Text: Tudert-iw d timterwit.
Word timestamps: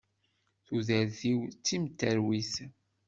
Tudert-iw 0.65 1.39
d 1.47 1.53
timterwit. 1.65 2.53